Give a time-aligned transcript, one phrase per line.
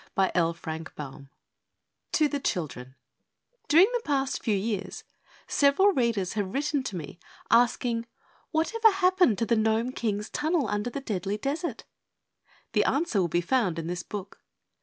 [0.17, 0.31] ]TO
[2.27, 2.95] THE CHILDREN
[3.67, 5.03] During the past few years,
[5.47, 7.19] several readers have written me
[7.51, 8.07] asking:
[8.49, 11.83] "What ever happened to the Nome King's tunnel under the Deadly Desert?"
[12.73, 14.39] The answer will be found in this book.